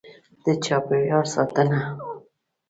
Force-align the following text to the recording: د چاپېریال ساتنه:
د 0.43 0.45
چاپېریال 0.65 1.25
ساتنه: 1.33 1.79